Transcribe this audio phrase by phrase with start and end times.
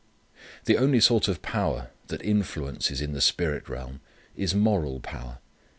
[0.65, 4.01] The only sort of power that influences in the spirit realm
[4.35, 5.37] is moral power.